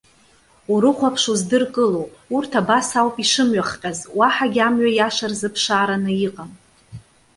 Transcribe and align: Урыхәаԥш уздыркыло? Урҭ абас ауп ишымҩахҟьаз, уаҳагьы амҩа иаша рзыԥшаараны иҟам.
Урыхәаԥш 0.73 1.23
уздыркыло? 1.31 2.03
Урҭ 2.35 2.51
абас 2.61 2.87
ауп 2.99 3.15
ишымҩахҟьаз, 3.23 3.99
уаҳагьы 4.17 4.61
амҩа 4.65 4.91
иаша 4.93 5.27
рзыԥшаараны 5.31 6.11
иҟам. 6.27 6.51